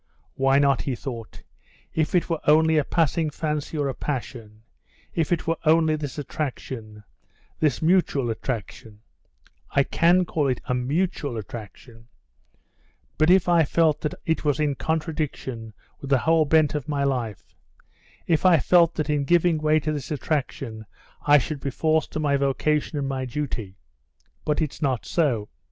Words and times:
"Why 0.33 0.57
not?" 0.57 0.81
he 0.81 0.95
thought. 0.95 1.43
"If 1.93 2.15
it 2.15 2.27
were 2.27 2.39
only 2.47 2.79
a 2.79 2.83
passing 2.83 3.29
fancy 3.29 3.77
or 3.77 3.87
a 3.87 3.93
passion, 3.93 4.63
if 5.13 5.31
it 5.31 5.45
were 5.45 5.59
only 5.63 5.95
this 5.95 6.17
attraction—this 6.17 7.83
mutual 7.83 8.31
attraction 8.31 9.01
(I 9.69 9.83
can 9.83 10.25
call 10.25 10.47
it 10.47 10.59
a 10.65 10.73
mutual 10.73 11.37
attraction), 11.37 12.07
but 13.19 13.29
if 13.29 13.47
I 13.47 13.63
felt 13.63 14.01
that 14.01 14.15
it 14.25 14.43
was 14.43 14.59
in 14.59 14.73
contradiction 14.73 15.71
with 15.99 16.09
the 16.09 16.17
whole 16.17 16.45
bent 16.45 16.73
of 16.73 16.89
my 16.89 17.03
life—if 17.03 18.43
I 18.43 18.57
felt 18.57 18.95
that 18.95 19.07
in 19.07 19.23
giving 19.23 19.59
way 19.59 19.79
to 19.81 19.91
this 19.91 20.09
attraction 20.09 20.87
I 21.27 21.37
should 21.37 21.59
be 21.59 21.69
false 21.69 22.07
to 22.07 22.19
my 22.19 22.37
vocation 22.37 22.97
and 22.97 23.07
my 23.07 23.25
duty... 23.25 23.75
but 24.45 24.63
it's 24.63 24.81
not 24.81 25.05
so. 25.05 25.47